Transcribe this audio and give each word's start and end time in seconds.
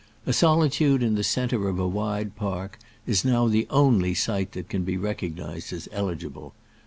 A 0.25 0.33
solitude 0.33 1.03
in 1.03 1.13
the 1.13 1.23
centre 1.23 1.69
of 1.69 1.77
a 1.77 1.87
wide 1.87 2.35
park 2.35 2.79
is 3.05 3.23
now 3.23 3.47
the 3.47 3.67
only 3.69 4.15
site 4.15 4.53
that 4.53 4.67
can 4.67 4.83
be 4.83 4.97
recognized 4.97 5.71
as 5.71 5.87
eligible. 5.91 6.55